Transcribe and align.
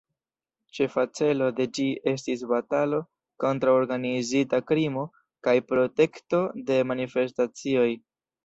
Ĉefa 0.77 1.01
celo 1.19 1.49
de 1.59 1.67
ĝi 1.77 1.85
estis 2.11 2.41
batalo 2.53 3.01
kontraŭ 3.45 3.77
organizita 3.83 4.63
krimo 4.73 5.07
kaj 5.49 5.57
protekto 5.73 6.41
de 6.71 6.83
manifestacioj. 6.95 7.89